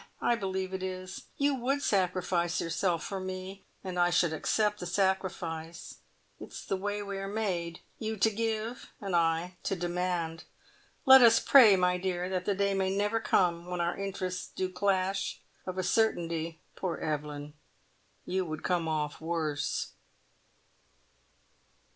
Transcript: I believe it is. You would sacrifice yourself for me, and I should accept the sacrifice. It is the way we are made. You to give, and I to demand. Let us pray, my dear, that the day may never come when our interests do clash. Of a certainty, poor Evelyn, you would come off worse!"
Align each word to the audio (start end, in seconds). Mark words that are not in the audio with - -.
I 0.19 0.33
believe 0.35 0.73
it 0.73 0.81
is. 0.81 1.25
You 1.37 1.53
would 1.53 1.83
sacrifice 1.83 2.59
yourself 2.59 3.03
for 3.03 3.19
me, 3.19 3.65
and 3.83 3.99
I 3.99 4.09
should 4.09 4.33
accept 4.33 4.79
the 4.79 4.87
sacrifice. 4.87 5.97
It 6.39 6.47
is 6.53 6.65
the 6.65 6.75
way 6.75 7.03
we 7.03 7.19
are 7.19 7.27
made. 7.27 7.81
You 7.99 8.17
to 8.17 8.31
give, 8.31 8.89
and 8.99 9.15
I 9.15 9.57
to 9.61 9.75
demand. 9.75 10.45
Let 11.05 11.21
us 11.21 11.39
pray, 11.39 11.75
my 11.75 11.99
dear, 11.99 12.29
that 12.29 12.45
the 12.45 12.55
day 12.55 12.73
may 12.73 12.89
never 12.89 13.19
come 13.19 13.67
when 13.67 13.79
our 13.79 13.95
interests 13.95 14.47
do 14.55 14.69
clash. 14.71 15.39
Of 15.67 15.77
a 15.77 15.83
certainty, 15.83 16.63
poor 16.75 16.97
Evelyn, 16.97 17.53
you 18.25 18.43
would 18.43 18.63
come 18.63 18.87
off 18.87 19.21
worse!" 19.21 19.91